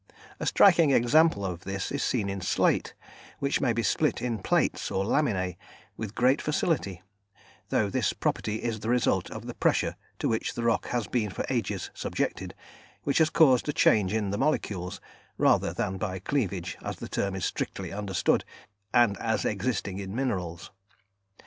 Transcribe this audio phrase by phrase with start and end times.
[0.39, 2.95] A striking example of this is seen in slate,
[3.37, 5.57] which may be split in plates, or laminæ,
[5.95, 7.03] with great facility,
[7.69, 11.29] though this property is the result of the pressure to which the rock has been
[11.29, 12.55] for ages subjected,
[13.03, 14.99] which has caused a change in the molecules,
[15.37, 18.43] rather than by "cleavage" as the term is strictly understood,
[18.91, 20.71] and as existing in minerals.